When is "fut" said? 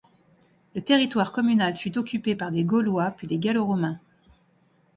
1.75-1.95